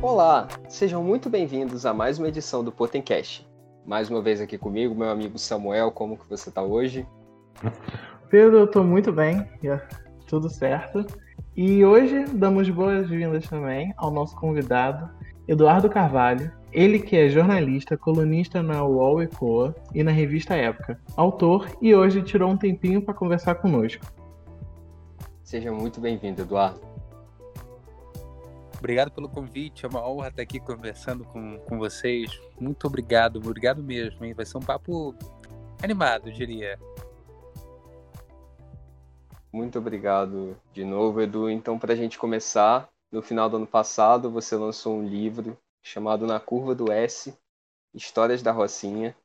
[0.00, 3.44] Olá, sejam muito bem-vindos a mais uma edição do Potencast.
[3.84, 7.04] Mais uma vez aqui comigo, meu amigo Samuel, como que você está hoje?
[8.30, 9.44] Pedro, eu estou muito bem,
[10.28, 11.04] tudo certo.
[11.56, 15.10] E hoje damos boas-vindas também ao nosso convidado,
[15.48, 21.68] Eduardo Carvalho, ele que é jornalista, colunista na UOL Ecoa e na revista Época, autor
[21.82, 24.06] e hoje tirou um tempinho para conversar conosco.
[25.42, 26.87] Seja muito bem-vindo, Eduardo.
[28.78, 32.40] Obrigado pelo convite, é uma honra estar aqui conversando com, com vocês.
[32.60, 34.32] Muito obrigado, obrigado mesmo, hein?
[34.32, 35.14] Vai ser um papo
[35.82, 36.78] animado, diria.
[39.52, 41.50] Muito obrigado de novo, Edu.
[41.50, 46.24] Então, para a gente começar, no final do ano passado, você lançou um livro chamado
[46.24, 47.36] Na Curva do S
[47.92, 49.16] Histórias da Rocinha,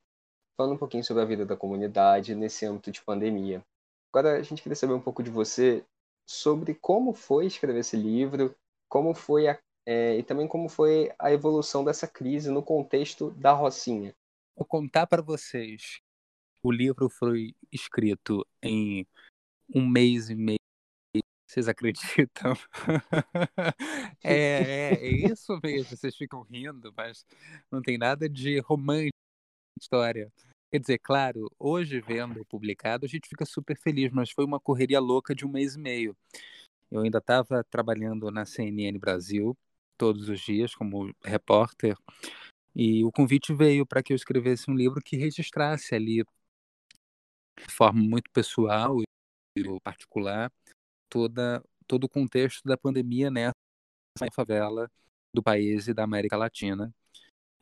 [0.58, 3.62] falando um pouquinho sobre a vida da comunidade nesse âmbito de pandemia.
[4.12, 5.84] Agora, a gente queria saber um pouco de você
[6.26, 8.56] sobre como foi escrever esse livro,
[8.94, 13.52] como foi a, é, e também como foi a evolução dessa crise no contexto da
[13.52, 14.14] Rocinha.
[14.56, 16.00] Vou contar para vocês.
[16.64, 19.04] O livro foi escrito em
[19.74, 20.60] um mês e meio.
[21.50, 22.54] Vocês acreditam?
[24.24, 25.98] é, é, é, isso mesmo.
[25.98, 27.26] Vocês ficam rindo, mas
[27.72, 29.18] não tem nada de romântico
[29.76, 30.32] na história.
[30.72, 35.00] Quer dizer, claro, hoje vendo publicado, a gente fica super feliz, mas foi uma correria
[35.00, 36.16] louca de um mês e meio.
[36.92, 39.58] Eu ainda estava trabalhando na CNN Brasil
[39.98, 41.98] todos os dias como repórter
[42.76, 46.24] e o convite veio para que eu escrevesse um livro que registrasse ali
[47.60, 50.52] de forma muito pessoal e particular
[51.10, 53.54] toda todo o contexto da pandemia nessa
[54.34, 54.90] favela
[55.34, 56.94] do país e da América Latina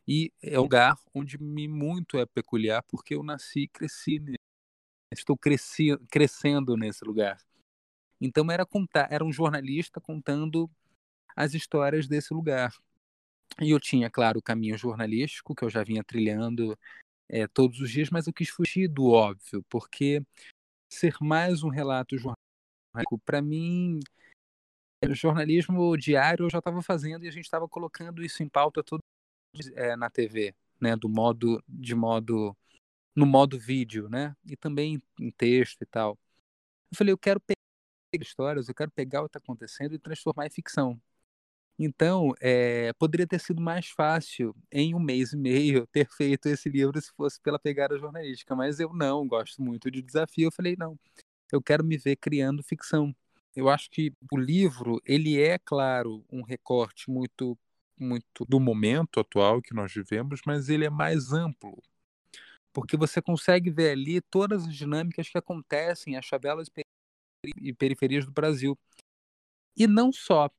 [0.07, 4.19] e é um lugar onde me muito é peculiar porque eu nasci e cresci,
[5.13, 7.37] estou cresci, crescendo nesse lugar.
[8.21, 10.69] Então era contar, era um jornalista contando
[11.35, 12.71] as histórias desse lugar.
[13.59, 16.77] E eu tinha, claro, o caminho jornalístico que eu já vinha trilhando
[17.27, 20.21] é, todos os dias, mas eu quis fugir do óbvio, porque
[20.91, 23.99] ser mais um relato jornalístico, para mim,
[25.09, 29.01] jornalismo diário eu já estava fazendo e a gente estava colocando isso em pauta todo
[29.75, 32.55] é, na TV, né, do modo de modo
[33.15, 36.17] no modo vídeo, né, e também em texto e tal.
[36.91, 37.39] Eu falei, eu quero
[38.19, 40.99] histórias, eu quero pegar o que está acontecendo e transformar em ficção.
[41.79, 46.69] Então, é, poderia ter sido mais fácil, em um mês e meio, ter feito esse
[46.69, 50.47] livro se fosse pela pegada jornalística, mas eu não, gosto muito de desafio.
[50.47, 50.97] Eu falei, não,
[51.51, 53.15] eu quero me ver criando ficção.
[53.55, 57.57] Eu acho que o livro, ele é, claro, um recorte muito
[58.01, 61.81] muito do momento atual que nós vivemos, mas ele é mais amplo.
[62.73, 66.69] Porque você consegue ver ali todas as dinâmicas que acontecem as favelas
[67.57, 68.77] e periferias do Brasil.
[69.75, 70.49] E não só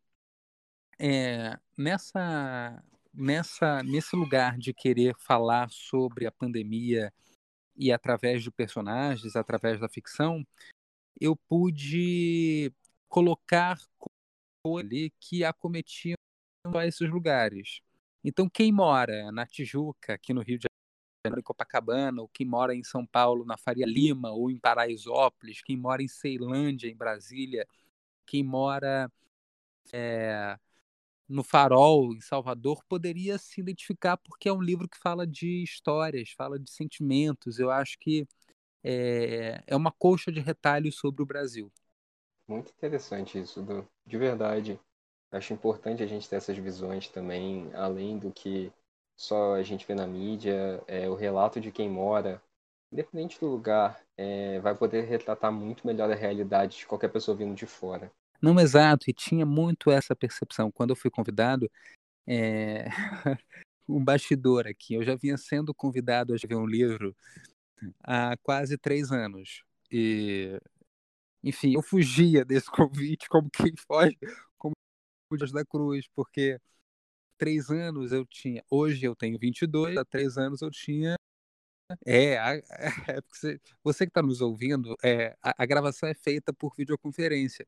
[0.99, 2.83] é, nessa,
[3.13, 7.13] nessa, nesse lugar de querer falar sobre a pandemia
[7.77, 10.47] e através de personagens, através da ficção,
[11.21, 12.73] eu pude
[13.09, 13.79] colocar
[14.65, 16.17] ali que acometiam
[16.75, 17.81] a esses lugares.
[18.25, 20.67] Então, quem mora na Tijuca, aqui no Rio de
[21.25, 25.77] em Copacabana, ou quem mora em São Paulo, na Faria Lima, ou em Paraisópolis, quem
[25.77, 27.67] mora em Ceilândia, em Brasília,
[28.27, 29.11] quem mora
[29.93, 30.59] é,
[31.29, 36.31] no Farol, em Salvador, poderia se identificar porque é um livro que fala de histórias,
[36.31, 37.59] fala de sentimentos.
[37.59, 38.27] Eu acho que
[38.83, 41.71] é, é uma colcha de retalhos sobre o Brasil.
[42.49, 43.65] Muito interessante isso,
[44.05, 44.79] de verdade.
[45.31, 48.73] Acho importante a gente ter essas visões também, além do que
[49.23, 52.43] só a gente vê na mídia, é, o relato de quem mora,
[52.91, 57.55] independente do lugar, é, vai poder retratar muito melhor a realidade de qualquer pessoa vindo
[57.55, 58.11] de fora.
[58.43, 60.73] Não, exato, e tinha muito essa percepção.
[60.73, 61.71] Quando eu fui convidado,
[62.27, 62.87] é...
[63.89, 67.15] um bastidor aqui, eu já vinha sendo convidado a escrever um livro
[68.03, 69.63] há quase três anos.
[69.89, 70.61] E,
[71.45, 74.19] enfim, eu fugia desse convite como quem foge,
[75.37, 76.59] Dias da Cruz, porque
[77.43, 81.17] três anos eu tinha, hoje eu tenho 22, há três anos eu tinha.
[82.07, 82.35] É,
[83.17, 87.67] é você, você que está nos ouvindo, é, a, a, gravação é feita por videoconferência.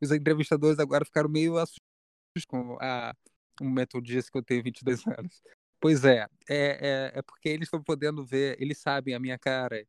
[0.00, 3.12] Os entrevistadores agora ficaram meio assustados com a,
[3.60, 5.42] o momento disso que eu tenho 22 anos.
[5.80, 9.84] Pois é, é, é, é porque eles estão podendo ver, eles sabem a minha cara.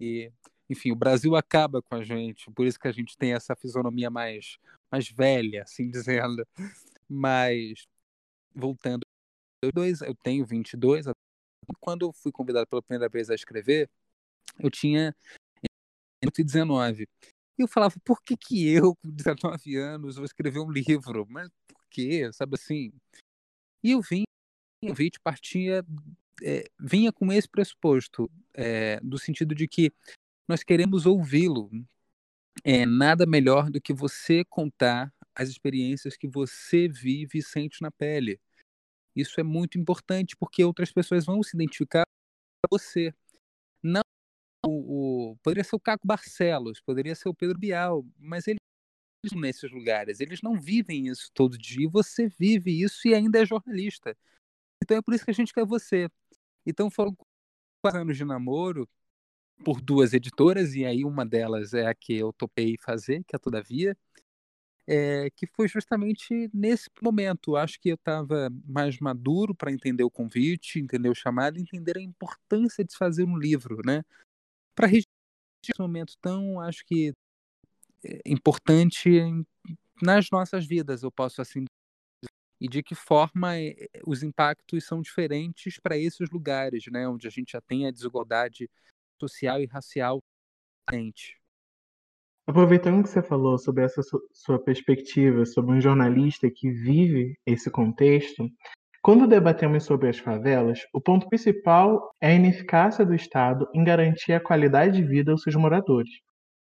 [0.00, 0.32] E,
[0.68, 4.10] enfim, o Brasil acaba com a gente, por isso que a gente tem essa fisionomia
[4.10, 4.58] mais
[4.90, 6.44] mais velha, assim dizendo.
[7.08, 7.86] Mas,
[8.54, 9.04] voltando,
[9.62, 11.06] eu tenho 22.
[11.80, 13.90] Quando eu fui convidado pela primeira vez a escrever,
[14.58, 15.14] eu tinha
[16.22, 17.08] 19.
[17.58, 21.26] E eu falava, por que, que eu, com 19 anos, vou escrever um livro?
[21.28, 22.30] Mas por quê?
[22.32, 22.92] Sabe assim?
[23.82, 24.00] E o
[24.82, 25.84] Witt partia,
[26.42, 29.92] é, vinha com esse pressuposto, é, do sentido de que
[30.48, 31.70] nós queremos ouvi-lo.
[32.62, 37.90] É nada melhor do que você contar as experiências que você vive e sente na
[37.90, 38.40] pele.
[39.14, 43.12] Isso é muito importante porque outras pessoas vão se identificar com você.
[43.82, 44.02] Não
[44.66, 48.58] o, o, poderia ser o Caco Barcelos, poderia ser o Pedro Bial, mas eles
[49.34, 54.16] nesses lugares, eles não vivem isso todo dia, você vive isso e ainda é jornalista.
[54.82, 56.10] Então é por isso que a gente quer você.
[56.66, 57.16] Então foram
[57.80, 58.88] quatro anos de namoro
[59.64, 63.38] por duas editoras, e aí uma delas é a que eu topei fazer, que é
[63.38, 63.96] a Todavia,
[64.86, 67.56] é, que foi justamente nesse momento.
[67.56, 72.02] Acho que eu estava mais maduro para entender o convite, entender o chamado, entender a
[72.02, 74.02] importância de fazer um livro, né?
[74.74, 75.12] Para registrar
[75.64, 77.12] esse momento tão, acho que
[78.04, 79.10] é importante
[80.02, 81.68] nas nossas vidas, eu posso assim dizer.
[82.60, 83.76] e de que forma eh,
[84.06, 88.70] os impactos são diferentes para esses lugares, né, onde a gente já tem a desigualdade
[89.20, 90.22] social e racial
[90.86, 91.40] presente.
[92.46, 94.02] Aproveitando que você falou sobre essa
[94.32, 98.46] sua perspectiva sobre um jornalista que vive esse contexto,
[99.02, 104.34] quando debatemos sobre as favelas, o ponto principal é a ineficácia do Estado em garantir
[104.34, 106.10] a qualidade de vida aos seus moradores,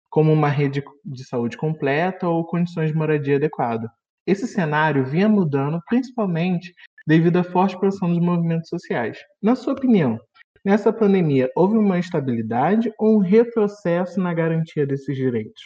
[0.08, 3.90] como uma rede de saúde completa ou condições de moradia adequada.
[4.26, 6.72] Esse cenário vinha mudando principalmente
[7.06, 9.18] devido à forte pressão dos movimentos sociais.
[9.42, 10.18] Na sua opinião,
[10.66, 15.62] Nessa pandemia, houve uma estabilidade ou um retrocesso na garantia desses direitos?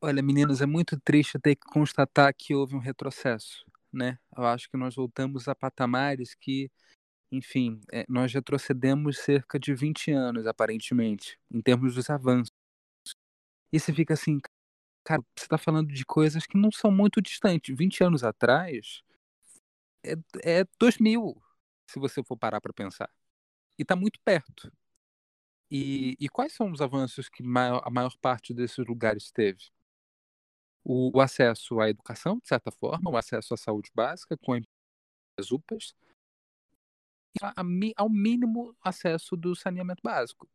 [0.00, 4.16] Olha, meninos, é muito triste ter que constatar que houve um retrocesso, né?
[4.36, 6.70] Eu acho que nós voltamos a patamares que,
[7.32, 12.52] enfim, é, nós retrocedemos cerca de 20 anos, aparentemente, em termos dos avanços.
[13.72, 14.38] E você fica assim,
[15.02, 17.76] cara, você está falando de coisas que não são muito distantes.
[17.76, 19.02] 20 anos atrás
[20.06, 20.14] é,
[20.44, 21.42] é 2000,
[21.90, 23.10] se você for parar para pensar
[23.78, 24.72] e está muito perto.
[25.70, 29.70] E, e, quais são os avanços que maior, a maior parte desses lugares teve?
[30.84, 34.54] O, o, acesso à educação, de certa forma, o acesso à saúde básica, com
[35.38, 35.94] as UPAs,
[37.34, 37.64] e a, a,
[37.96, 40.48] ao mínimo acesso do saneamento básico.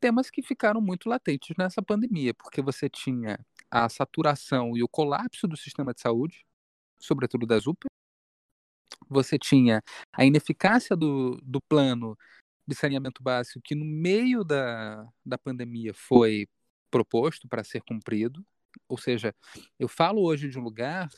[0.00, 5.48] Temas que ficaram muito latentes nessa pandemia, porque você tinha a saturação e o colapso
[5.48, 6.46] do sistema de saúde,
[6.98, 7.97] sobretudo das UPAs,
[9.08, 9.82] você tinha
[10.12, 12.16] a ineficácia do, do plano
[12.66, 16.46] de saneamento básico que no meio da, da pandemia foi
[16.90, 18.44] proposto para ser cumprido.
[18.88, 19.34] Ou seja,
[19.78, 21.08] eu falo hoje de um lugar,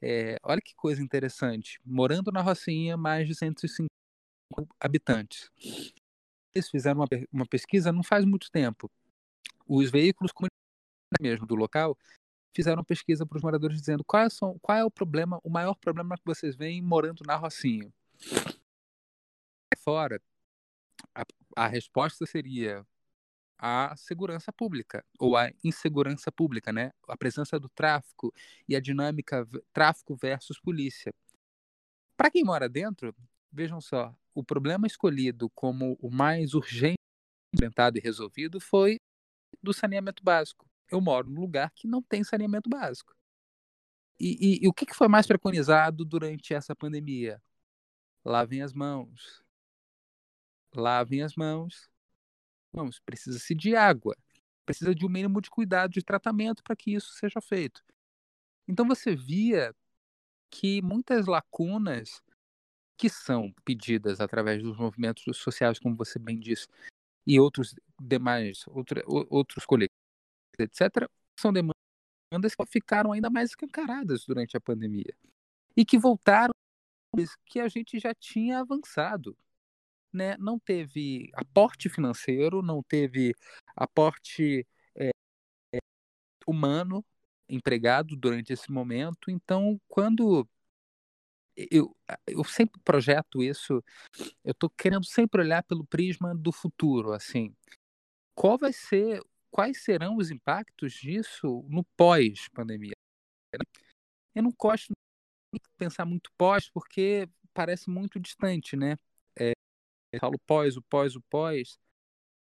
[0.00, 3.88] é, olha que coisa interessante, morando na Rocinha, mais de 105
[4.78, 5.50] habitantes.
[6.54, 8.90] Eles fizeram uma, uma pesquisa não faz muito tempo.
[9.66, 10.32] Os veículos
[11.20, 11.96] mesmo do local
[12.54, 14.28] fizeram pesquisa para os moradores dizendo qual é,
[14.60, 17.92] qual é o problema, o maior problema que vocês veem morando na Rocinha.
[19.78, 20.20] Fora,
[21.14, 21.24] a,
[21.56, 22.86] a resposta seria
[23.58, 26.92] a segurança pública ou a insegurança pública, né?
[27.08, 28.32] A presença do tráfico
[28.68, 31.12] e a dinâmica tráfico versus polícia.
[32.16, 33.14] Para quem mora dentro,
[33.50, 36.98] vejam só, o problema escolhido como o mais urgente
[37.54, 38.98] enfrentado e resolvido foi
[39.62, 43.16] do saneamento básico eu moro num lugar que não tem saneamento básico.
[44.20, 47.42] E, e, e o que, que foi mais preconizado durante essa pandemia?
[48.24, 49.42] Lavem as mãos.
[50.74, 51.90] Lavem as mãos.
[52.70, 54.16] Vamos, precisa-se de água.
[54.64, 57.82] Precisa de um mínimo de cuidado, de tratamento para que isso seja feito.
[58.68, 59.74] Então você via
[60.50, 62.22] que muitas lacunas
[62.96, 66.68] que são pedidas através dos movimentos sociais, como você bem disse,
[67.26, 70.01] e outros demais, outra, outros coletivos
[70.58, 75.14] etc., são demandas que ficaram ainda mais escancaradas durante a pandemia
[75.76, 76.52] e que voltaram
[77.44, 79.36] que a gente já tinha avançado.
[80.12, 80.36] Né?
[80.38, 83.34] Não teve aporte financeiro, não teve
[83.76, 85.10] aporte é,
[86.46, 87.04] humano
[87.48, 89.30] empregado durante esse momento.
[89.30, 90.48] Então, quando
[91.56, 91.94] eu,
[92.26, 93.82] eu sempre projeto isso,
[94.44, 97.54] eu estou querendo sempre olhar pelo prisma do futuro, assim,
[98.34, 102.94] qual vai ser quais serão os impactos disso no pós-pandemia.
[104.34, 104.92] Eu não gosto
[105.54, 108.96] de pensar muito pós, porque parece muito distante, né?
[109.38, 109.52] É,
[110.10, 111.78] eu falo pós, o pós, o pós.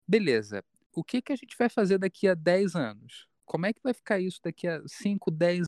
[0.07, 0.63] Beleza.
[0.95, 3.27] O que, que a gente vai fazer daqui a 10 anos?
[3.45, 5.65] Como é que vai ficar isso daqui a 5, 10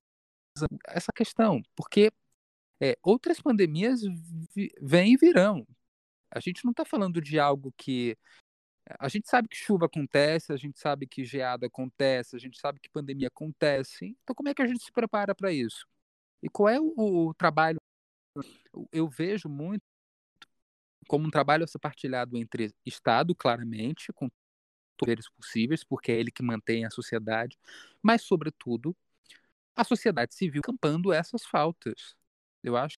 [0.58, 0.80] anos?
[0.88, 1.62] Essa questão.
[1.76, 2.14] Porque
[2.82, 4.02] é, outras pandemias
[4.82, 5.68] vêm e virão.
[6.32, 8.18] A gente não está falando de algo que
[9.00, 12.80] a gente sabe que chuva acontece, a gente sabe que geada acontece, a gente sabe
[12.80, 14.16] que pandemia acontece.
[14.24, 15.88] Então, como é que a gente se prepara para isso?
[16.42, 17.80] E qual é o, o trabalho
[18.92, 19.82] eu vejo muito
[21.08, 24.30] como um trabalho a ser partilhado entre Estado, claramente, com
[24.98, 27.58] poderes possíveis, porque é ele que mantém a sociedade,
[28.02, 28.96] mas, sobretudo,
[29.76, 32.16] a sociedade civil campando essas faltas.
[32.64, 32.98] Eu acho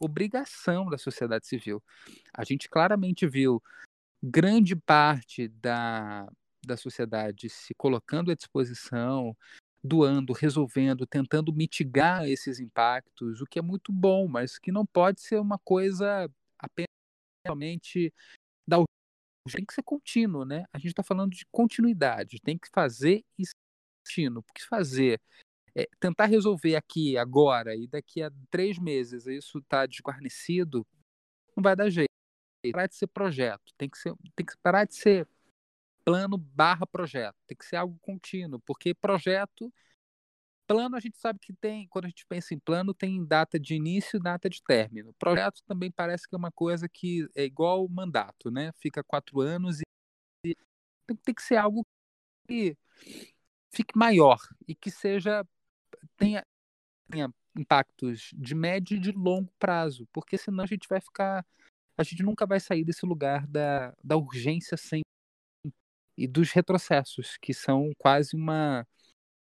[0.00, 1.82] obrigação da sociedade civil.
[2.32, 3.62] A gente claramente viu
[4.24, 6.26] grande parte da,
[6.64, 9.36] da sociedade se colocando à disposição,
[9.82, 15.20] doando, resolvendo, tentando mitigar esses impactos, o que é muito bom, mas que não pode
[15.20, 16.88] ser uma coisa apenas
[17.46, 18.12] realmente
[18.66, 18.78] da
[19.52, 20.64] tem que ser contínuo, né?
[20.72, 23.52] A gente está falando de continuidade, tem que fazer isso
[24.02, 25.20] contínuo, porque fazer
[25.76, 30.86] é, tentar resolver aqui agora e daqui a três meses isso está desguarnecido,
[31.54, 32.13] não vai dar jeito.
[32.72, 35.28] Parar de ser projeto, tem que, ser, tem que parar de ser
[36.04, 39.72] plano barra projeto, tem que ser algo contínuo, porque projeto,
[40.66, 43.74] plano a gente sabe que tem, quando a gente pensa em plano, tem data de
[43.74, 45.14] início e data de término.
[45.14, 48.72] Projeto também parece que é uma coisa que é igual mandato, né?
[48.80, 49.84] Fica quatro anos e
[51.06, 51.86] tem, tem que ser algo
[52.46, 52.76] que
[53.70, 55.46] fique maior e que seja
[56.16, 56.46] tenha,
[57.10, 61.44] tenha impactos de médio e de longo prazo, porque senão a gente vai ficar.
[61.96, 65.04] A gente nunca vai sair desse lugar da, da urgência sempre
[66.16, 68.86] e dos retrocessos, que são quase uma.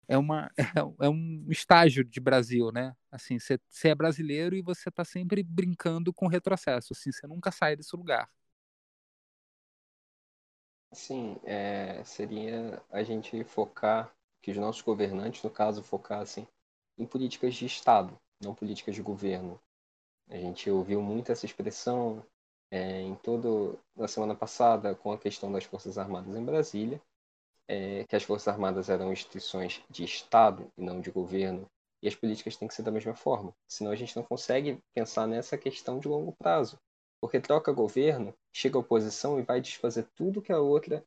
[0.07, 0.51] É, uma,
[1.01, 2.95] é um estágio de Brasil, né?
[3.11, 7.75] Assim, você é brasileiro e você está sempre brincando com retrocesso, assim, você nunca sai
[7.75, 8.29] desse lugar.
[10.93, 14.11] Sim, é, seria a gente focar
[14.41, 16.47] que os nossos governantes, no caso, focassem
[16.97, 19.59] em políticas de Estado, não políticas de governo.
[20.29, 22.23] A gente ouviu muito essa expressão
[22.71, 27.01] é, em todo na semana passada com a questão das Forças Armadas em Brasília,
[27.67, 31.69] é, que as Forças Armadas eram instituições de Estado e não de governo,
[32.01, 33.53] e as políticas têm que ser da mesma forma.
[33.67, 36.79] Senão a gente não consegue pensar nessa questão de longo prazo,
[37.21, 41.03] porque troca governo, chega a oposição e vai desfazer tudo que a outra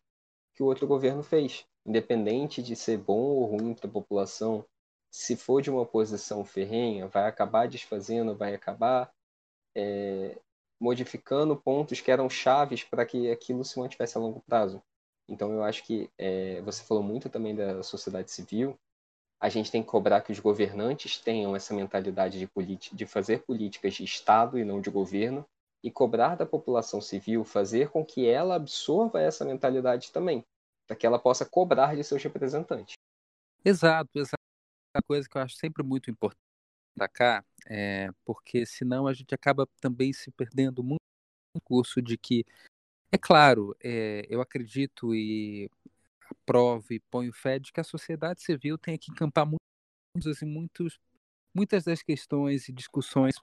[0.55, 4.65] que o outro governo fez independente de ser bom ou ruim para a população,
[5.11, 9.11] se for de uma posição ferrenha, vai acabar desfazendo, vai acabar
[9.77, 10.39] é,
[10.81, 14.83] modificando pontos que eram chaves para que aquilo se mantivesse a longo prazo.
[15.29, 18.79] Então, eu acho que é, você falou muito também da sociedade civil.
[19.41, 23.95] A gente tem que cobrar que os governantes tenham essa mentalidade de, de fazer políticas
[23.95, 25.47] de Estado e não de governo,
[25.83, 30.45] e cobrar da população civil fazer com que ela absorva essa mentalidade também
[30.87, 32.95] para que ela possa cobrar de seus representantes.
[33.65, 34.48] Exato, exato.
[34.99, 36.41] Uma coisa que eu acho sempre muito importante
[36.97, 40.99] destacar, é, porque senão a gente acaba também se perdendo muito
[41.55, 42.45] no curso de que,
[43.13, 45.71] é claro, é, eu acredito e
[46.29, 50.99] aprovo e ponho fé de que a sociedade civil tem que encampar muitos, assim, muitos,
[51.55, 53.37] muitas das questões e discussões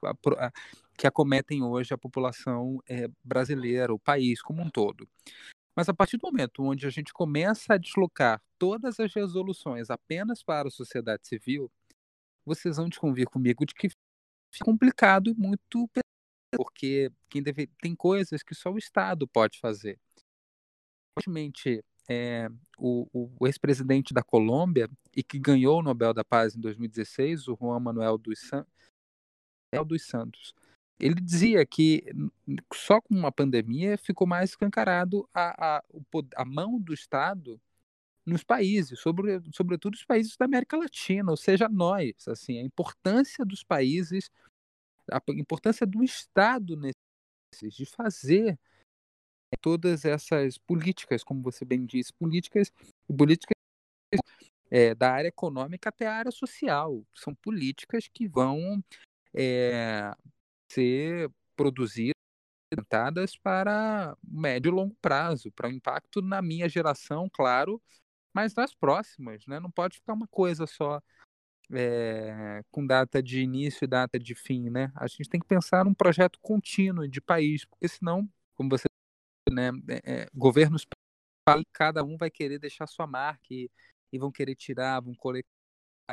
[0.97, 5.07] que acometem hoje a população é, brasileira, o país como um todo.
[5.75, 10.41] Mas a partir do momento onde a gente começa a deslocar todas as resoluções apenas
[10.41, 11.69] para a sociedade civil,
[12.45, 15.89] vocês vão desconvir comigo de que fica complicado e muito
[16.55, 19.99] porque quem deve, tem coisas que só o Estado pode fazer.
[21.17, 26.61] Recentemente, é, o, o ex-presidente da Colômbia e que ganhou o Nobel da Paz em
[26.61, 28.65] 2016, o Juan Manuel dos, San...
[29.85, 30.53] dos Santos,
[30.99, 32.03] ele dizia que
[32.73, 35.83] só com uma pandemia ficou mais escancarado a, a,
[36.35, 37.59] a mão do Estado
[38.25, 43.45] nos países, sobre, sobretudo os países da América Latina, ou seja, nós, assim, a importância
[43.45, 44.31] dos países,
[45.11, 48.57] a importância do Estado nesses, de fazer
[49.61, 52.71] todas essas políticas, como você bem disse, políticas,
[53.15, 53.55] políticas
[54.71, 58.83] é, da área econômica até a área social, são políticas que vão
[59.33, 60.13] é,
[60.75, 62.13] ser produzidas
[63.41, 67.81] para médio e longo prazo, para um impacto na minha geração, claro,
[68.33, 69.59] mas nas próximas, né?
[69.59, 71.01] Não pode ficar uma coisa só
[71.71, 74.91] é, com data de início e data de fim, né?
[74.95, 78.85] A gente tem que pensar num projeto contínuo de país, porque senão, como você
[79.49, 79.69] né,
[80.03, 80.85] é, governos
[81.71, 83.69] cada um vai querer deixar sua marca e,
[84.11, 85.47] e vão querer tirar, vão coletar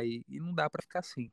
[0.02, 1.32] e, e não dá para ficar assim.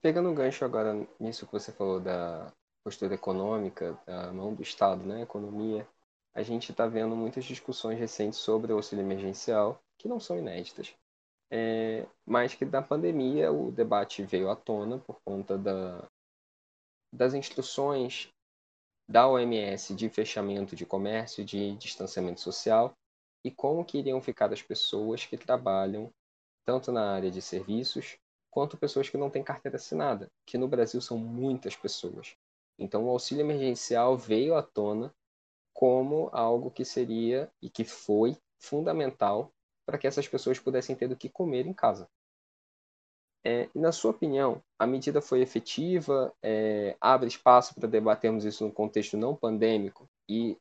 [0.00, 2.52] Pegando um gancho agora nisso que você falou da
[2.84, 5.86] postura econômica, da mão do Estado, né, economia,
[6.34, 10.94] a gente está vendo muitas discussões recentes sobre o auxílio emergencial, que não são inéditas,
[11.50, 16.08] é, mas que na pandemia o debate veio à tona por conta da,
[17.12, 18.32] das instruções
[19.08, 22.94] da OMS de fechamento de comércio, de distanciamento social,
[23.44, 26.10] e como que iriam ficar as pessoas que trabalham
[26.64, 28.16] tanto na área de serviços
[28.52, 32.36] quanto pessoas que não têm carteira assinada, que no Brasil são muitas pessoas.
[32.78, 35.12] Então, o auxílio emergencial veio à tona
[35.72, 39.50] como algo que seria e que foi fundamental
[39.86, 42.06] para que essas pessoas pudessem ter o que comer em casa.
[43.42, 46.32] É, na sua opinião, a medida foi efetiva?
[46.42, 50.06] É, abre espaço para debatermos isso no contexto não pandêmico?
[50.28, 50.58] E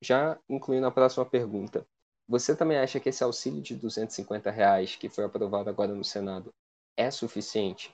[0.00, 1.86] já incluindo a próxima pergunta,
[2.26, 6.52] você também acha que esse auxílio de 250 reais que foi aprovado agora no Senado
[6.98, 7.90] é suficiente?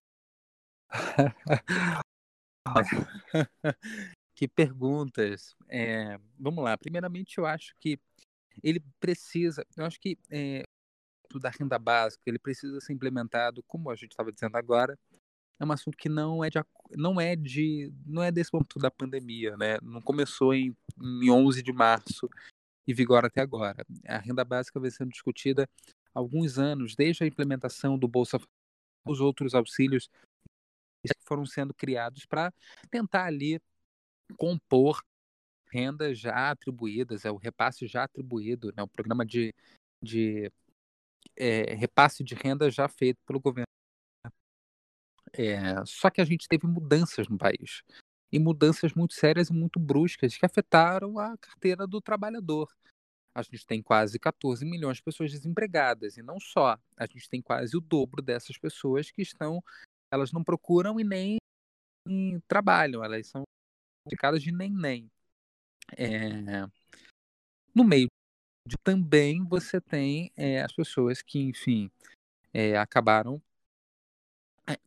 [4.34, 5.54] que perguntas.
[5.68, 6.76] É, vamos lá.
[6.78, 8.00] Primeiramente, eu acho que
[8.62, 9.66] ele precisa.
[9.76, 10.62] Eu acho que é,
[11.38, 14.98] da renda básica ele precisa ser implementado, como a gente estava dizendo agora.
[15.60, 16.58] É um assunto que não é de
[16.96, 19.76] não é de não é desse ponto da pandemia, né?
[19.82, 22.28] Não começou em, em 11 de março
[22.86, 23.84] e vigora até agora.
[24.06, 25.68] A renda básica vem sendo discutida
[26.14, 28.38] há alguns anos, desde a implementação do Bolsa
[29.06, 30.08] os outros auxílios
[31.02, 32.52] que foram sendo criados para
[32.90, 33.60] tentar ali
[34.36, 35.02] compor
[35.70, 39.52] rendas já atribuídas, é o repasse já atribuído, né, o programa de,
[40.00, 40.50] de
[41.36, 43.66] é, repasse de renda já feito pelo governo.
[45.32, 47.82] É, só que a gente teve mudanças no país
[48.30, 52.68] e mudanças muito sérias e muito bruscas que afetaram a carteira do trabalhador.
[53.34, 57.42] A gente tem quase 14 milhões de pessoas desempregadas e não só, a gente tem
[57.42, 59.62] quase o dobro dessas pessoas que estão,
[60.10, 61.38] elas não procuram e nem
[62.46, 63.42] trabalham, elas são
[64.08, 65.10] ficadas de nem nem.
[65.96, 66.66] É...
[67.74, 68.06] No meio
[68.66, 71.90] de também você tem é, as pessoas que, enfim,
[72.52, 73.42] é, acabaram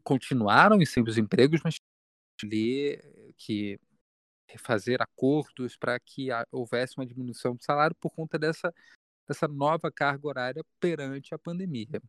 [0.04, 1.76] continuaram em seus empregos, mas
[3.38, 3.80] que
[4.56, 8.74] fazer acordos para que houvesse uma diminuição do salário por conta dessa,
[9.28, 12.02] dessa nova carga horária perante a pandemia.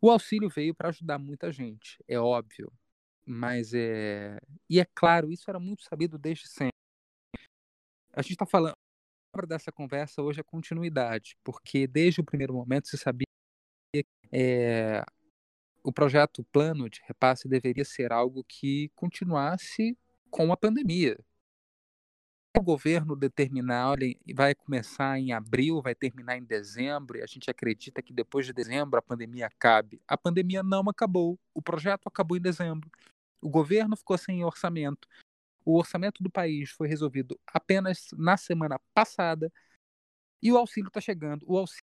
[0.00, 2.72] O auxílio veio para ajudar muita gente, é óbvio,
[3.24, 4.40] mas é.
[4.68, 6.72] E é claro, isso era muito sabido desde sempre.
[8.12, 8.72] A gente está falando.
[8.72, 13.26] A palavra dessa conversa hoje é continuidade, porque desde o primeiro momento se sabia
[13.94, 15.04] que é,
[15.82, 19.96] o projeto plano de repasse deveria ser algo que continuasse
[20.30, 21.16] com a pandemia
[22.56, 27.50] o governo determinar, olha, vai começar em abril, vai terminar em dezembro, e a gente
[27.50, 30.00] acredita que depois de dezembro a pandemia acabe.
[30.06, 32.90] A pandemia não acabou, o projeto acabou em dezembro.
[33.40, 35.08] O governo ficou sem orçamento.
[35.64, 39.50] O orçamento do país foi resolvido apenas na semana passada
[40.42, 41.44] e o auxílio está chegando.
[41.48, 41.84] O auxílio,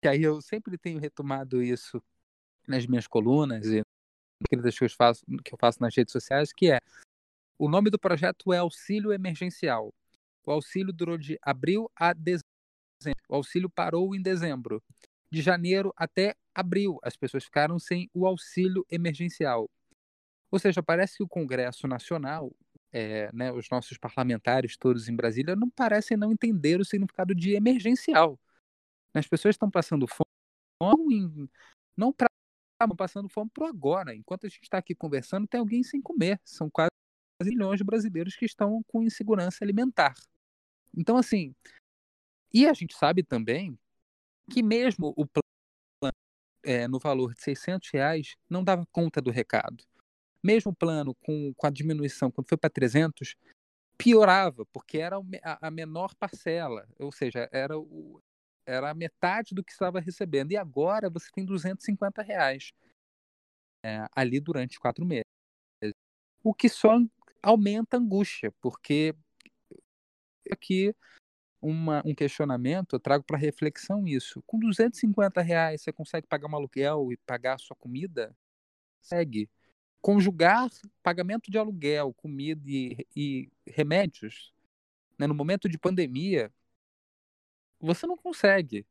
[0.00, 2.02] que aí eu sempre tenho retomado isso
[2.66, 3.82] nas minhas colunas e
[4.48, 6.78] que eu faço, que eu faço nas redes sociais, que é
[7.60, 9.92] o nome do projeto é Auxílio Emergencial.
[10.46, 12.42] O auxílio durou de abril a dezembro.
[13.28, 14.82] O auxílio parou em dezembro.
[15.30, 19.68] De janeiro até abril, as pessoas ficaram sem o auxílio emergencial.
[20.50, 22.50] Ou seja, parece que o Congresso Nacional,
[22.90, 27.54] é, né, os nossos parlamentares todos em Brasília, não parecem não entender o significado de
[27.54, 28.40] emergencial.
[29.12, 31.50] As pessoas estão passando fome,
[31.94, 32.26] não para
[32.96, 34.14] passando fome para agora.
[34.14, 36.40] Enquanto a gente está aqui conversando, tem alguém sem comer.
[36.42, 36.90] São quase
[37.46, 40.14] milhões de brasileiros que estão com insegurança alimentar.
[40.96, 41.54] Então, assim,
[42.52, 43.78] e a gente sabe também
[44.50, 46.14] que mesmo o plano
[46.64, 49.84] é, no valor de 600 reais não dava conta do recado.
[50.42, 53.36] Mesmo o plano com, com a diminuição, quando foi para 300,
[53.96, 55.16] piorava, porque era
[55.60, 58.20] a menor parcela, ou seja, era, o,
[58.66, 60.52] era a metade do que estava recebendo.
[60.52, 62.72] E agora você tem 250 reais
[63.84, 65.24] é, ali durante quatro meses.
[66.42, 66.98] O que só
[67.42, 69.14] aumenta a angústia, porque
[70.50, 70.94] aqui
[71.60, 74.42] uma, um questionamento, eu trago para reflexão isso.
[74.46, 78.34] Com 250 reais você consegue pagar um aluguel e pagar a sua comida?
[79.02, 79.50] Segue.
[80.00, 80.68] Conjugar
[81.02, 84.52] pagamento de aluguel, comida e, e remédios
[85.20, 86.50] né, no momento de pandemia,
[87.78, 88.86] você não consegue.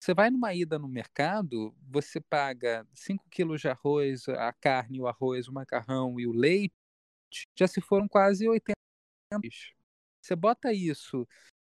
[0.00, 5.06] Você vai numa ida no mercado, você paga 5 quilos de arroz, a carne, o
[5.06, 6.74] arroz, o macarrão e o leite,
[7.56, 8.72] já se foram quase 80
[9.32, 9.72] anos.
[10.20, 11.26] Você bota isso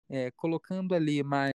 [0.08, 1.52] é, colocando ali mais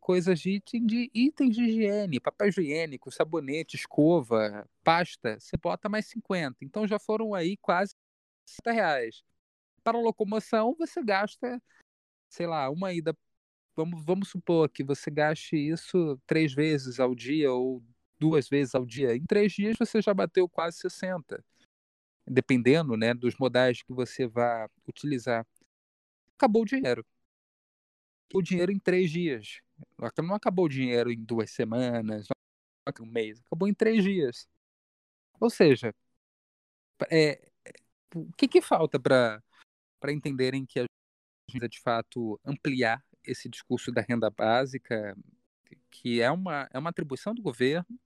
[0.00, 6.56] coisas de, de, itens de higiene, papel higiênico, sabonete, escova, pasta, você bota mais 50.
[6.64, 7.94] Então já foram aí quase
[8.46, 9.22] 60 reais.
[9.84, 11.62] Para locomoção, você gasta,
[12.28, 13.16] sei lá, uma ida.
[13.76, 17.84] Vamos, vamos supor que você gaste isso três vezes ao dia ou
[18.18, 19.14] duas vezes ao dia.
[19.14, 21.44] Em três dias você já bateu quase 60
[22.26, 25.46] dependendo né, dos modais que você vai utilizar.
[26.36, 27.04] Acabou o dinheiro.
[28.34, 29.60] O dinheiro em três dias.
[30.18, 32.26] Não acabou o dinheiro em duas semanas,
[33.00, 33.40] um mês.
[33.46, 34.48] Acabou em três dias.
[35.40, 35.94] Ou seja,
[37.10, 37.50] é,
[38.14, 39.42] o que, que falta para
[40.08, 40.86] entenderem que a
[41.48, 45.16] gente de fato ampliar esse discurso da renda básica,
[45.90, 47.98] que é uma, é uma atribuição do governo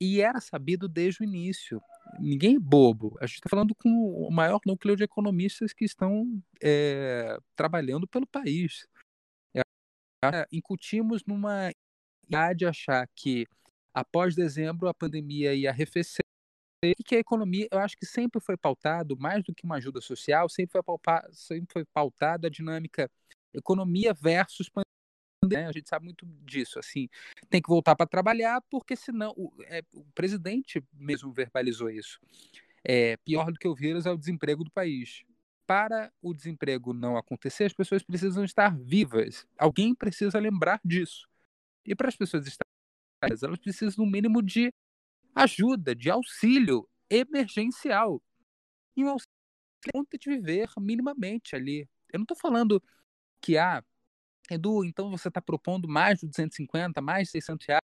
[0.00, 1.80] e era sabido desde o início.
[2.20, 3.16] Ninguém é bobo.
[3.20, 8.26] A gente está falando com o maior núcleo de economistas que estão é, trabalhando pelo
[8.26, 8.86] país.
[10.24, 11.72] É, incutimos numa
[12.28, 13.46] idade de achar que
[13.92, 16.24] após dezembro a pandemia ia arrefecer
[16.84, 20.00] e que a economia, eu acho que sempre foi pautado, mais do que uma ajuda
[20.00, 20.96] social, sempre foi,
[21.32, 23.10] sempre foi pautado a dinâmica
[23.54, 24.91] economia versus pandemia.
[25.48, 25.66] Né?
[25.66, 26.78] A gente sabe muito disso.
[26.78, 27.08] Assim,
[27.50, 32.20] tem que voltar para trabalhar, porque senão o, é, o presidente mesmo verbalizou isso.
[32.84, 35.22] É, pior do que o vírus é o desemprego do país.
[35.66, 39.46] Para o desemprego não acontecer, as pessoas precisam estar vivas.
[39.58, 41.28] Alguém precisa lembrar disso.
[41.84, 42.70] E para as pessoas estarem
[43.24, 44.72] vivas, elas precisam, no mínimo, de
[45.34, 48.22] ajuda, de auxílio emergencial.
[48.96, 49.32] E um auxílio
[49.92, 51.88] conta de viver minimamente ali.
[52.12, 52.82] Eu não estou falando
[53.40, 53.82] que, ah,
[54.50, 57.82] Edu, então você está propondo mais de 250, mais de 600 reais.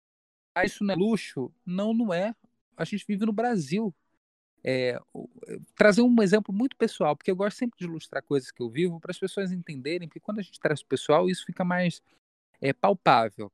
[0.64, 1.54] Isso não é luxo?
[1.66, 2.34] Não, não é.
[2.78, 3.94] A gente vive no Brasil.
[4.68, 5.00] É,
[5.76, 9.00] trazer um exemplo muito pessoal, porque eu gosto sempre de ilustrar coisas que eu vivo
[9.00, 12.02] para as pessoas entenderem, porque quando a gente traz o pessoal, isso fica mais
[12.60, 13.52] é, palpável.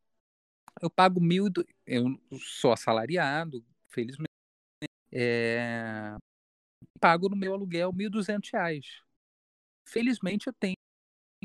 [0.81, 1.47] Eu pago mil,
[1.85, 4.31] eu sou assalariado, felizmente,
[5.11, 6.15] é,
[6.99, 9.01] pago no meu aluguel R$ 1.200.
[9.85, 10.75] Felizmente eu tenho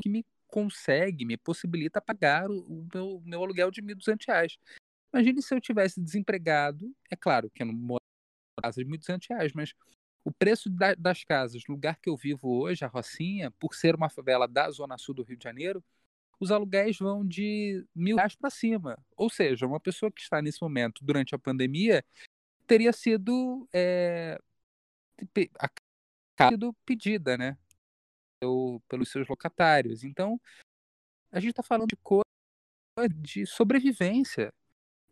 [0.01, 0.25] que me
[0.57, 4.57] consegue, me possibilita pagar o, o meu, meu aluguel de R$ 1.200.
[5.13, 8.01] Imagine se eu tivesse desempregado, é claro que eu não moro
[8.59, 9.75] em casa de R$ 1.200, mas
[10.25, 14.09] o preço da, das casas, lugar que eu vivo hoje, a Rocinha, por ser uma
[14.09, 15.85] favela da zona sul do Rio de Janeiro,
[16.41, 18.99] os aluguéis vão de mil reais para cima.
[19.15, 22.03] Ou seja, uma pessoa que está nesse momento, durante a pandemia,
[22.67, 24.41] teria sido, é,
[26.49, 27.59] sido pedida, né?
[28.43, 30.05] Seu, pelos seus locatários.
[30.05, 30.41] Então,
[31.31, 32.25] a gente está falando de coisas
[33.17, 34.53] de sobrevivência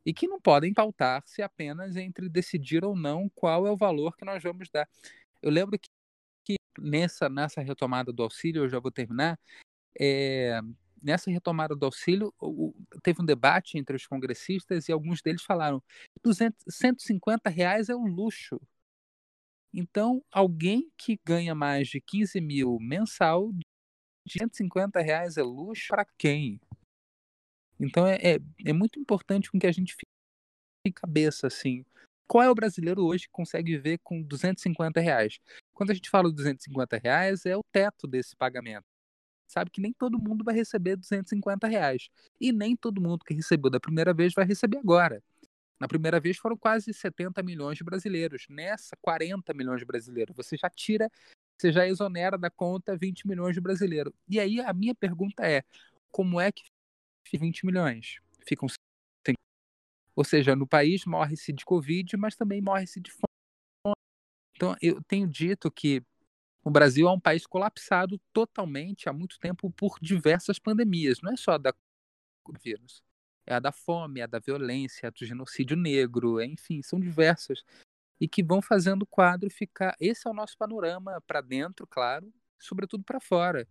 [0.07, 4.25] e que não podem pautar-se apenas entre decidir ou não qual é o valor que
[4.25, 4.89] nós vamos dar.
[5.43, 5.89] Eu lembro que,
[6.45, 9.39] que nessa, nessa retomada do auxílio, eu já vou terminar,
[9.99, 10.61] é,
[11.03, 12.35] nessa retomada do auxílio,
[13.03, 15.83] teve um debate entre os congressistas e alguns deles falaram
[16.23, 18.61] 200, 150 reais é um luxo.
[19.77, 26.07] Então, alguém que ganha mais de 15 mil mensal, de 150 reais é luxo para
[26.17, 26.61] quem?
[27.81, 30.07] Então, é, é, é muito importante com que a gente fique
[30.87, 31.85] em cabeça, assim,
[32.29, 35.41] qual é o brasileiro hoje que consegue viver com 250 reais?
[35.73, 38.85] Quando a gente fala de 250 reais, é o teto desse pagamento.
[39.49, 42.09] Sabe que nem todo mundo vai receber 250 reais.
[42.41, 45.23] E nem todo mundo que recebeu da primeira vez vai receber agora.
[45.79, 48.47] Na primeira vez foram quase 70 milhões de brasileiros.
[48.49, 50.35] Nessa, 40 milhões de brasileiros.
[50.37, 51.11] Você já tira,
[51.59, 54.13] você já exonera da conta 20 milhões de brasileiros.
[54.29, 55.63] E aí a minha pergunta é:
[56.11, 56.63] como é que
[57.37, 58.21] 20 milhões?
[58.47, 59.35] Ficam sem.
[60.15, 63.95] Ou seja, no país morre-se de Covid, mas também morre-se de fome.
[64.57, 66.03] Então, eu tenho dito que
[66.65, 71.37] o Brasil é um país colapsado totalmente há muito tempo por diversas pandemias, não é
[71.37, 71.75] só da
[72.63, 73.03] vírus
[73.47, 76.99] é a da fome, é a da violência, é a do genocídio negro, enfim, são
[76.99, 77.63] diversas.
[78.21, 79.95] E que vão fazendo o quadro ficar.
[80.01, 83.67] Esse é o nosso panorama para dentro, claro, sobretudo para fora.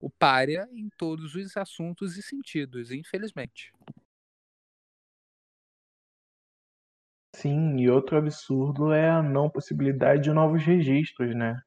[0.00, 3.72] O párea em todos os assuntos e sentidos, infelizmente.
[7.34, 11.60] Sim, e outro absurdo é a não possibilidade de novos registros, né?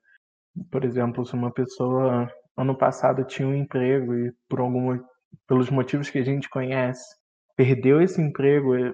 [0.72, 5.00] Por exemplo, se uma pessoa ano passado tinha um emprego e por algum
[5.48, 7.21] pelos motivos que a gente conhece,
[7.56, 8.94] perdeu esse emprego eh,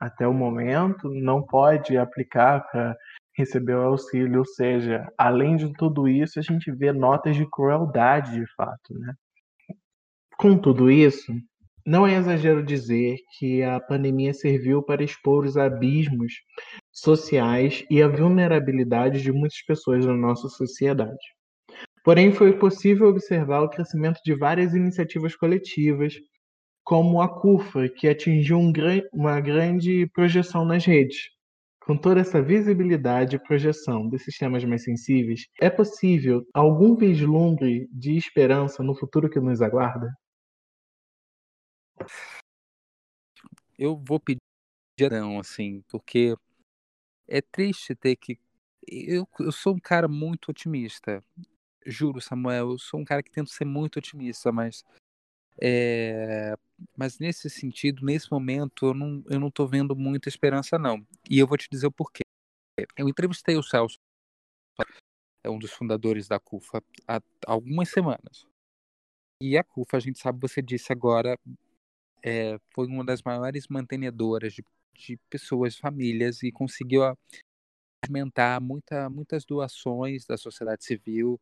[0.00, 2.96] até o momento, não pode aplicar para
[3.36, 4.40] receber o auxílio.
[4.40, 8.94] Ou seja, além de tudo isso, a gente vê notas de crueldade de fato.
[8.94, 9.14] Né?
[10.36, 11.32] Com tudo isso,
[11.86, 16.32] não é exagero dizer que a pandemia serviu para expor os abismos
[16.90, 21.24] sociais e a vulnerabilidade de muitas pessoas na nossa sociedade.
[22.02, 26.14] Porém, foi possível observar o crescimento de várias iniciativas coletivas,
[26.84, 28.70] como a CUFA, que atingiu um
[29.12, 31.30] uma grande projeção nas redes.
[31.80, 38.16] Com toda essa visibilidade e projeção desses temas mais sensíveis, é possível algum vislumbre de
[38.16, 40.14] esperança no futuro que nos aguarda?
[43.78, 44.40] Eu vou pedir
[45.10, 46.36] não, assim, porque
[47.26, 48.38] é triste ter que.
[48.86, 51.22] Eu, eu sou um cara muito otimista.
[51.86, 54.84] Juro, Samuel, eu sou um cara que tento ser muito otimista, mas
[55.60, 56.56] é,
[56.96, 61.06] mas nesse sentido, nesse momento, eu não, eu não tô vendo muita esperança, não.
[61.30, 62.22] E eu vou te dizer o porquê.
[62.96, 63.98] eu entrevistei o Celso,
[65.42, 68.46] é um dos fundadores da CUFA, há algumas semanas.
[69.40, 71.38] E a CUFA, a gente sabe, você disse agora,
[72.22, 74.64] é, foi uma das maiores mantenedoras de,
[74.94, 77.02] de pessoas, famílias, e conseguiu
[78.02, 81.38] alimentar muita, muitas doações da sociedade civil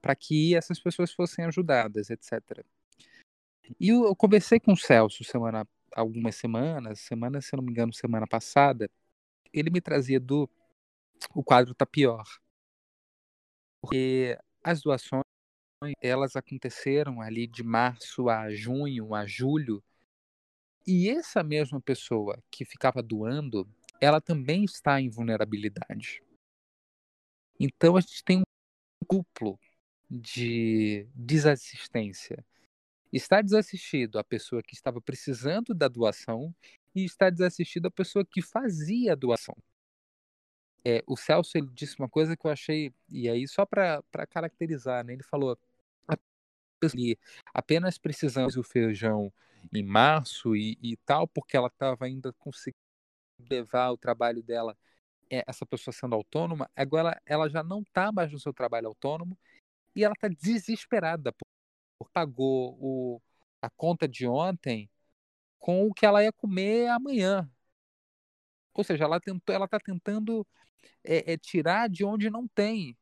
[0.00, 2.64] para que essas pessoas fossem ajudadas, etc.
[3.80, 7.70] E eu, eu conversei com o Celso semana, algumas semanas, semana, se eu não me
[7.72, 8.90] engano, semana passada,
[9.52, 10.48] ele me trazia do
[11.34, 12.24] o quadro tá pior.
[13.80, 15.22] Porque as doações
[16.00, 19.82] elas aconteceram ali de março a junho, a julho,
[20.86, 23.68] e essa mesma pessoa que ficava doando,
[24.00, 26.22] ela também está em vulnerabilidade.
[27.58, 28.42] Então a gente tem um
[29.10, 29.58] duplo
[30.08, 32.44] de desassistência.
[33.12, 36.54] Está desassistido a pessoa que estava precisando da doação
[36.94, 39.56] e está desassistido a pessoa que fazia a doação.
[40.84, 45.04] É, o Celso ele disse uma coisa que eu achei, e aí só para caracterizar,
[45.04, 45.14] né?
[45.14, 45.58] ele falou:
[47.52, 49.32] apenas precisamos do feijão
[49.74, 52.78] em março e, e tal, porque ela estava ainda conseguindo
[53.50, 54.76] levar o trabalho dela,
[55.30, 59.36] é, essa pessoa sendo autônoma, agora ela já não está mais no seu trabalho autônomo
[59.94, 61.32] e ela está desesperada
[62.12, 63.22] pagou o,
[63.62, 64.90] a conta de ontem
[65.58, 67.50] com o que ela ia comer amanhã.
[68.74, 70.46] Ou seja, ela ela está tentando
[71.04, 72.96] é, é, tirar de onde não tem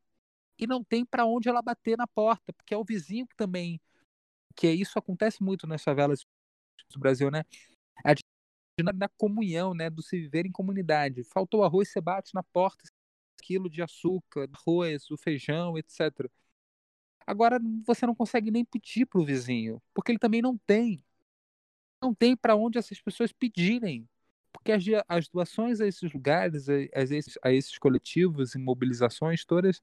[0.59, 3.80] e não tem para onde ela bater na porta, porque é o vizinho que também
[4.57, 6.24] que isso acontece muito nas favelas
[6.90, 7.44] do Brasil, né?
[8.04, 8.14] A
[8.83, 11.22] na comunhão, né, do se viver em comunidade.
[11.24, 12.83] Faltou arroz, você bate na porta,
[13.42, 16.28] quilo de açúcar, arroz, o feijão, etc.
[17.26, 21.02] Agora você não consegue nem pedir para o vizinho, porque ele também não tem.
[22.02, 24.08] Não tem para onde essas pessoas pedirem.
[24.52, 29.44] Porque as, as doações a esses lugares, a, a, esses, a esses coletivos e mobilizações
[29.44, 29.82] todas,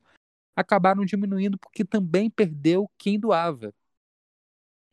[0.55, 3.73] acabaram diminuindo porque também perdeu quem doava.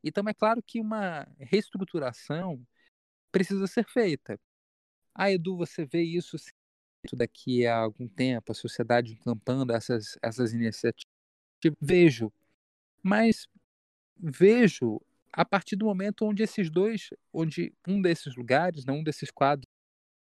[0.03, 2.67] Então é claro que uma reestruturação
[3.31, 4.39] precisa ser feita.
[5.15, 6.37] Ah, Edu, você vê isso
[7.13, 11.07] daqui a algum tempo, a sociedade encampando essas, essas iniciativas?
[11.81, 12.33] Vejo,
[13.09, 13.49] mas
[14.19, 15.01] vejo
[15.33, 19.67] a partir do momento onde esses dois, onde um desses lugares, né, um desses quadros,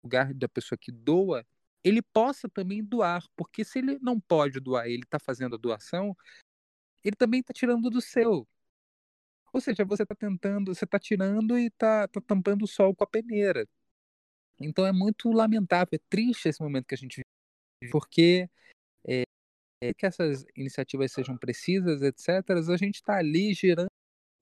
[0.03, 1.45] lugar da pessoa que doa,
[1.83, 6.15] ele possa também doar, porque se ele não pode doar, ele está fazendo a doação,
[7.03, 8.47] ele também está tirando do seu.
[9.53, 13.03] Ou seja, você está tentando, você está tirando e está tá tampando o sol com
[13.03, 13.67] a peneira.
[14.59, 17.21] Então é muito lamentável, é triste esse momento que a gente
[17.81, 18.49] vive, porque
[19.97, 23.89] que essas iniciativas sejam precisas, etc., a gente está ali gerando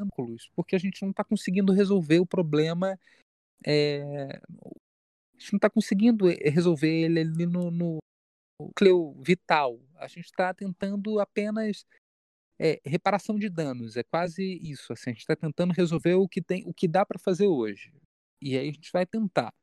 [0.01, 2.99] ângulos, porque a gente não está conseguindo resolver o problema,
[3.65, 4.39] é,
[5.35, 7.97] a gente não está conseguindo eh, resolver ele ali no, no
[8.59, 9.79] núcleo vital.
[9.95, 11.85] A gente está tentando apenas
[12.59, 14.93] é, reparação de danos, é quase isso.
[14.93, 17.93] Assim, a gente está tentando resolver o que tem, o que dá para fazer hoje.
[18.41, 19.53] E aí a gente vai tentar.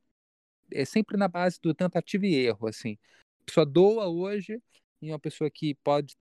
[0.71, 2.99] É sempre na base do tentativa e erro, assim.
[3.43, 4.63] A pessoa doa hoje
[5.03, 6.15] e uma pessoa que pode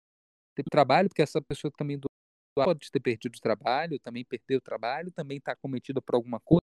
[0.56, 4.62] ter trabalho, porque essa pessoa também doa, pode ter perdido o trabalho, também perdeu o
[4.62, 6.62] trabalho, também está cometida por alguma coisa.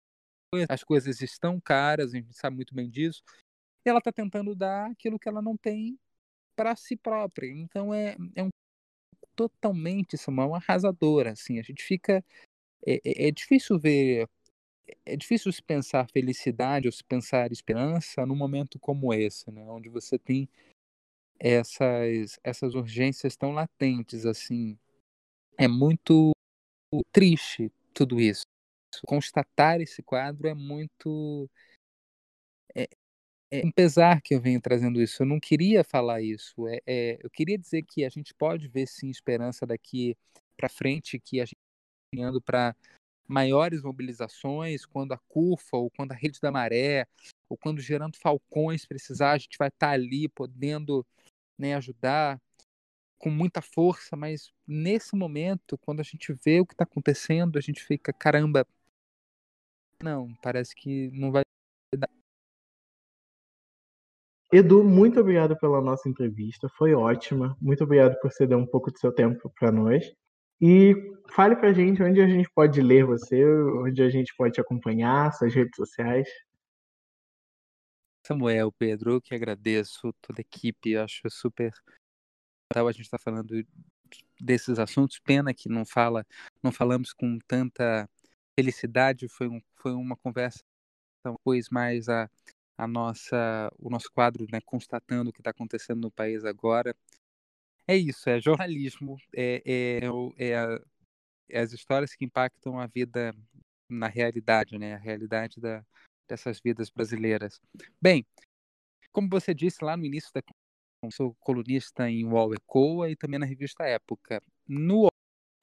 [0.70, 3.22] As coisas estão caras, a gente sabe muito bem disso.
[3.86, 5.98] E ela está tentando dar aquilo que ela não tem
[6.56, 7.48] para si própria.
[7.48, 8.50] Então é, é um
[9.36, 12.26] totalmente, Samuel, arrasadora, assim, a gente fica,
[12.86, 14.28] é, é, é difícil ver,
[15.06, 19.90] é difícil se pensar felicidade ou se pensar esperança num momento como esse, né, onde
[19.90, 20.50] você tem
[21.40, 24.78] essas, essas urgências tão latentes, assim,
[25.58, 26.32] é muito
[27.12, 28.44] triste tudo isso.
[29.06, 31.50] Constatar esse quadro é muito
[32.76, 32.88] é,
[33.52, 35.22] é um pesar que eu venho trazendo isso.
[35.22, 36.68] Eu não queria falar isso.
[36.68, 40.16] É, é, eu queria dizer que a gente pode ver sim esperança daqui
[40.56, 41.58] para frente, que a gente
[42.14, 42.76] está indo para
[43.28, 47.06] maiores mobilizações, quando a CUFA ou quando a Rede da Maré
[47.50, 51.06] ou quando Gerando Falcões precisar, a gente vai estar tá ali podendo
[51.58, 52.40] né, ajudar
[53.18, 57.62] com muita força, mas nesse momento, quando a gente vê o que está acontecendo, a
[57.62, 58.66] gente fica, caramba,
[60.02, 61.44] não, parece que não vai
[61.96, 62.10] dar
[64.52, 67.58] Edu, muito obrigado pela nossa entrevista, foi ótima.
[67.62, 70.10] Muito obrigado por ceder um pouco do seu tempo para nós.
[70.62, 70.96] E
[71.32, 74.62] fale para a gente onde a gente pode ler você, onde a gente pode te
[74.62, 76.30] acompanhar, suas redes sociais.
[78.28, 81.74] Samuel, Pedro, eu que agradeço toda a equipe, acho super
[82.74, 83.66] legal a gente está falando
[84.40, 85.18] desses assuntos.
[85.20, 86.26] Pena que não fala,
[86.62, 88.10] não falamos com tanta
[88.60, 89.30] felicidade.
[89.30, 90.60] Foi, um, foi uma conversa,
[91.24, 92.30] talvez mais a
[92.78, 96.96] a nossa, o nosso quadro, né, constatando o que está acontecendo no país agora.
[97.88, 100.00] É isso, é jornalismo, é, é,
[100.38, 100.82] é,
[101.50, 103.34] é, as histórias que impactam a vida
[103.90, 105.84] na realidade, né, a realidade da,
[106.28, 107.60] dessas vidas brasileiras.
[108.02, 108.26] Bem,
[109.12, 110.42] como você disse lá no início da
[111.12, 114.42] sou colunista em UOL Ecoa e também na revista Época.
[114.68, 115.08] No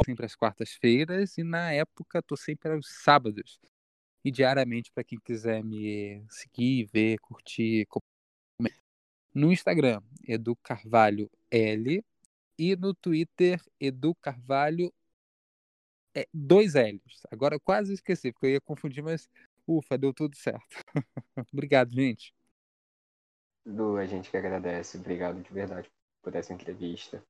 [0.05, 3.61] sempre às quartas-feiras e na Época estou sempre aos sábados.
[4.24, 7.87] E diariamente para quem quiser me seguir, ver, curtir.
[9.35, 12.03] No Instagram, Edu Carvalho L
[12.59, 14.92] e no Twitter, Edu Carvalho
[16.14, 17.22] é, dois L's.
[17.31, 19.29] Agora quase esqueci, porque eu ia confundir, mas
[19.66, 20.83] ufa, deu tudo certo.
[21.53, 22.35] Obrigado, gente.
[23.66, 24.98] Lu, a gente que agradece.
[24.98, 25.90] Obrigado de verdade
[26.22, 27.22] por essa entrevista.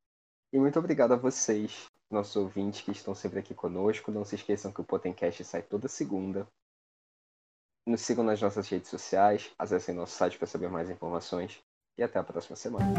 [0.53, 4.13] E muito obrigado a vocês, nossos ouvintes que estão sempre aqui conosco.
[4.13, 6.47] Não se esqueçam que o Potencast sai toda segunda.
[7.87, 11.63] Nos sigam nas nossas redes sociais, acessem nosso site para saber mais informações.
[11.99, 12.95] E até a próxima semana.